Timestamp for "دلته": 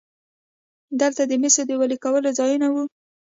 0.99-1.21